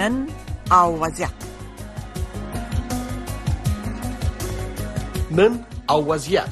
[0.00, 0.14] نن
[0.72, 1.42] او وضعیت
[5.38, 5.56] نن
[5.92, 6.48] او وضعیت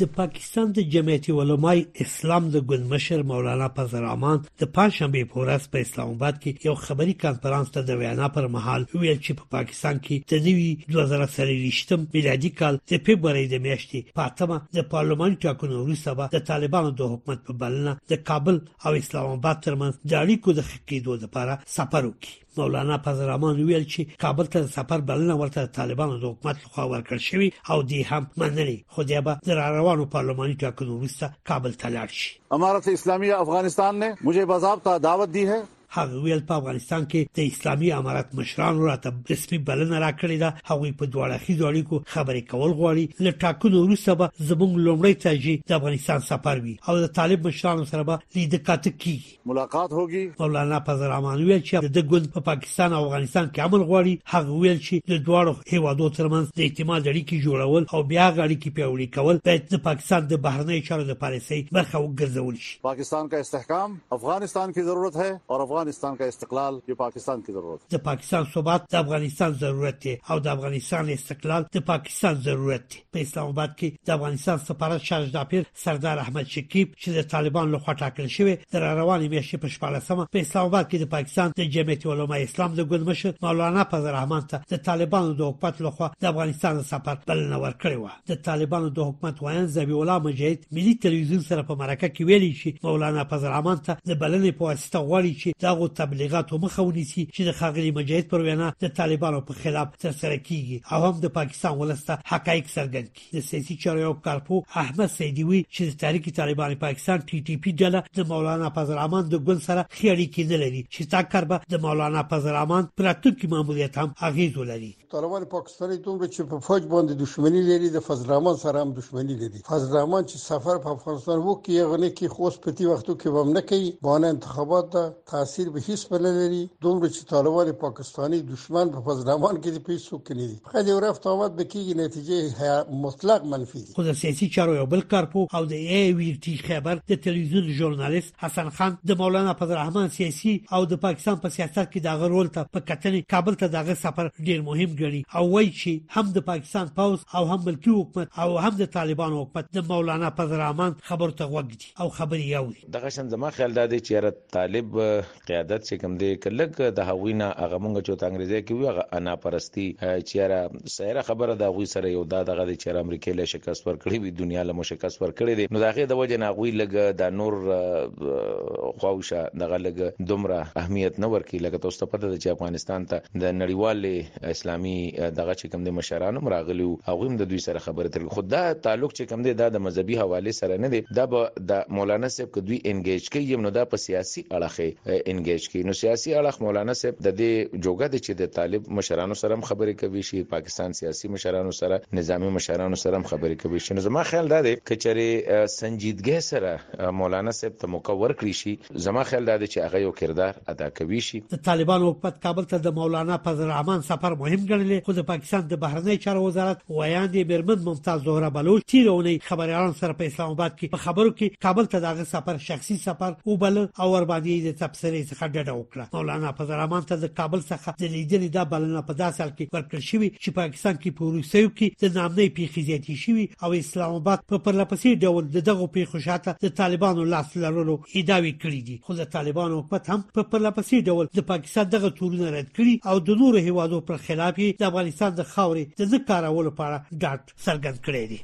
[0.00, 5.42] د پاکستان د جمعیت علماء اسلام د ګوند مشر مولانا فضل الرحمن د پنځشنبه په
[5.42, 9.32] ورځ په اسلام آباد کې یو خبري کانفرنس ته د وینا پر مهال ویل چې
[9.40, 14.90] په پاکستان کې د نوي 2023 میلادي کال د فبرवरी د میاشتې په اتمه د
[14.94, 19.56] پارلمان ټاکنو وروسته به د طالبانو د حکومت په بلنه د کابل او اسلام آباد
[19.68, 24.58] ترمنځ د اړیکو د خکېدو لپاره سفر وکړي مولانا فضل الرحمن ویل چې کابل ته
[24.76, 29.18] سفر بلنه ورته طالبانو د حکومت لخوا ورکړ شوی او دی هم منلي خو دی
[29.26, 34.44] به در روانو پارلماني ټاکنو وروسته کابل ته لاړ شي امارت اسلامیہ افغانستان نے مجھے
[34.52, 35.60] باضابطہ دعوت دی ہے
[35.98, 40.90] هغه ویل په افغانستان کې د اسلامي امارت مشرانو راته رسمي بلنه راکړې ده هغه
[41.02, 45.76] په دواړه خیزو اړیکو خبرې کول غواړي ل ټاکنو وروسته به زموږ لومړی تاجي د
[45.78, 50.80] افغانستان سفر وي او د طالب مشرانو سره به لیدل کاته کیږي ملاقات هوږي مولانا
[50.88, 54.80] فضل الرحمن ویل چې د ګوند په پاکستان او افغانستان کې عمل غواړي هغه ویل
[54.80, 59.70] چې د دواړو هیوادو ترمنځ د اعتماد اړیکې جوړول او بیا اړیکې پیوړې کول باید
[59.76, 64.82] د پاکستان د بهرنی چارو د پالیسۍ برخه وګرځول شي پاکستان کا استحکام افغانستان کی
[64.90, 68.96] ضرورت ہے اور افغان افغانستان کا استقلال یو پاکستان کی ضرورت د پاکستان ثبات د
[68.96, 74.08] افغانستان ضرورت دی او د افغانستان استقلال د پاکستان ضرورت دی په اسلام آباد کې
[74.10, 78.84] د افغانستان سفارت شارج دپیر سردار احمد شکیب چې د طالبان لخوا ټاکل شوی د
[78.84, 82.88] روانې میاشتې په شپږلسمه په اسلام آباد کې د پاکستان د جمعیت علما اسلام د
[82.94, 88.16] ګلمشر مولانا فضل رحمان ته د طالبانو د حکومت لخوا د افغانستان سفر بلنه ورکړې
[88.22, 92.34] و د طالبانو د حکومت وایي زبی الله مجاهد ملي تلویزیون سره په مرکه کې
[92.34, 96.82] ویلي چې مولانا فضل رحمان ته د بلنې په واسطه غواړي چې دغه تبلیغاتو مخه
[96.86, 101.22] ونیسي چې د خاغلی مجاهد پر وینا د طالبانو په خلاف ترسره کیږي او هم
[101.24, 106.28] د پاکستان ولسته حقایق څرګند کړي د سیاسي چارو کارپو احمد سیدیوی چې د تحریک
[106.40, 110.82] طالبان پاکستان ټي ټي پی ډله د مولانا فضلالرحمن د ګل سره خیالي کېدل لري
[110.88, 116.52] چې تا کاربه د مولانا فضلالرحمن پراتوکی ماموریت هم اغیز ولري طالبان پاکستاني دومره چې
[116.52, 120.96] په فوج باندې دښمنی لري د فضلالرحمن سره هم دښمنی لري فضلالرحمن چې سفر په
[120.98, 125.10] افغانستان وکړي هغه نه کې خوښ پتی وختو کې ومنه کوي باندې انتخابات ته
[125.54, 130.16] تاثیر به هیڅ بل لري دومره چې طالبان پاکستانی دشمن په فزدمان کې د پیسو
[130.28, 134.48] کړی دي خو د رفت آمد به کېږي نتیجه مطلق منفي دي خو د سیاسي
[134.56, 138.96] چارو یو بل کارپو او د ای وی ټي خبر د تلویزیون ژورنالیست حسن خان
[139.12, 142.86] د مولانا فضلرحمن سیاسي او د پاکستان په پا سیاست کې دغه رول ته په
[142.90, 147.24] کتنې کابل ته دغه سفر ډیر مهم ګڼي او وایي چې هم د پاکستان پاوز
[147.36, 151.96] او هم ملکی حکومت او هم د طالبانو حکومت د مولانا فضلرحمن خبر ته وګدي
[152.06, 152.66] او خبري یو
[153.00, 155.02] دغه شان زما خیال دا دی چې طالب
[155.46, 159.32] قیادت چې کوم دی کلک د هاوینا هغه مونږ چې انګریزي کې وی هغه انا
[159.44, 164.22] پرستی چیرې سره خبره د هغه سره یو د دغه چیرې امریکای له شکست ورکړي
[164.24, 167.56] وی دنیا له شکست ورکړي دی نو دغه د وجه نه غوي لګ د نور
[167.60, 173.38] خواوشه دغه لګ دومره اهمیت نه ورکړي لکه تاسو ته پته ده چې افغانستان ته
[173.44, 178.14] د نړیوال اسلامي دغه چې کوم دی مشرانو راغلي او هم د دوی سره خبره
[178.18, 181.28] تل خود دا تعلق چې کوم دی د مذهبي حواله سره نه دی دا
[181.72, 185.92] د مولانا صاحب کې دوی انګیج کوي نو دا په سیاسي اړه انګیج کی نو
[186.00, 190.22] سیاسي اړخ مولانا صاحب د دې جوګه د چې د طالب مشرانو سره خبرې کوي
[190.30, 194.60] شي پاکستان سیاسي مشرانو سره نظامی مشرانو سره خبرې کوي شي نو زما خیال دا
[194.66, 199.90] دی کچره سنجیدګي سره مولانا صاحب ته مقور کړی شي زما خیال دا دی چې
[199.90, 204.38] هغه یو کردار ادا کوي شي طالبان وقفت کابل ته د مولانا فضل الرحمن سفر
[204.44, 209.36] مهم ګڼل خو د پاکستان د بهرنی چارو وزارت ویاندې برمن ممتاز زهره بلوچ تیرونی
[209.50, 213.38] خبريالان سره په اسلام آباد کې په خبرو کې کابل ته دغه سفر شخصي سفر
[213.48, 217.14] او بل او ور باندې د تبصره ډلې څخه ډډه وکړه مولانا فضل الرحمن ته
[217.24, 220.94] د کابل څخه د لیدنې د بلنه په داسې حال کې ورکړل شوې چې پاکستان
[221.02, 225.42] کې په روسیو کې د نامنې پیخي زیاتې شوې او اسلام آباد په پرلپسې ډول
[225.68, 230.20] دغه پیخو شاته د طالبانو لاس لرلو ادعوي کړې دي خو د طالبانو حکومت هم
[230.38, 234.58] په پرلپسې ډول د پاکستان دغه تورونه رد کړي او د نورو هیوادو پر خلاف
[234.80, 238.40] د افغانستان د خاورې د ذکرولو لپاره ډاټ څرګند کړی دی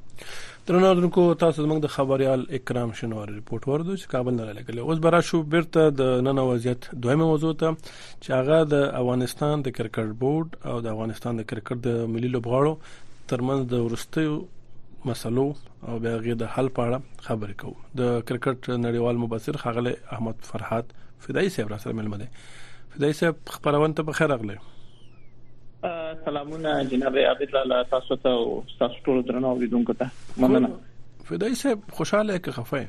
[0.70, 5.00] درنو درکو تاسو زمنګ د خبريال اکرام شنوار ریپورت ورده چې کابل نه لګل اوس
[5.06, 10.12] برا شو بیرته د نن وضعیت دویمه موضوع ته چې هغه د افغانستان د کرکټ
[10.22, 14.38] بورډ او د افغانستان د کرکټ د ملي لوبغاړو ترمنځ د ورستیو
[15.10, 19.96] مسلو او بیا غي د حل په اړه خبرې کوو د کرکټ نړیوال مبصر خغله
[20.18, 20.96] احمد فرحات
[21.28, 22.50] فدای صاحب را سره ملمده
[22.96, 24.78] فدای صاحب خبرونه ته بخیر اغله
[26.26, 30.78] سلامونه جناب عبد الله تاسو ته او تاسو ټول درنو اوریدونکو ته مننه
[31.28, 32.88] فدای صاحب خوشاله کې خفه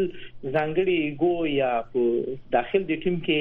[0.54, 2.00] ځانګړي ګو یا په
[2.54, 3.40] داخل د ټیم کې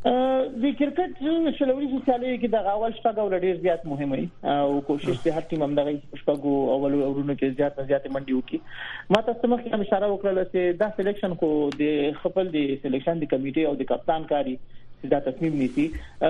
[0.05, 1.21] د کرکټ
[1.59, 5.45] شلوري سیالي کې د اول شپږ او ډیر زیات مهمه وي او کوشش به هر
[5.51, 9.73] ټیم همدغه شپږ او اول اورونو کې زیات نه زیات منډي وکړي ما تاسو مخکې
[9.75, 11.51] هم اشاره وکړل چې دا سلیکشن خو
[11.83, 14.57] د خپل د سلیکشن د کمیټې او د کپتان کاری
[15.03, 15.83] چې دا تصمیم نیسی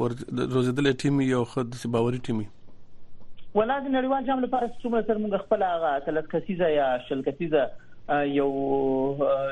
[0.00, 0.10] ور
[0.56, 5.64] روزدل ټیم یو خد سي باوري ټیم ولاګ نړیوال جام لپاره څومره سر موږ خپل
[5.68, 7.66] هغه تلکسيزه یا شلکسيزه
[8.08, 8.48] یو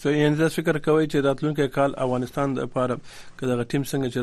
[0.02, 2.94] سو یان زه فکر کوم چې راتلونکي کال افغانستان د لپاره
[3.44, 4.20] کله ټیم څنګه چې